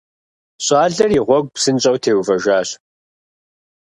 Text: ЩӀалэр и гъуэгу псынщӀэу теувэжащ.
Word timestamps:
ЩӀалэр 0.65 1.11
и 1.19 1.21
гъуэгу 1.27 1.51
псынщӀэу 1.53 1.97
теувэжащ. 2.03 2.69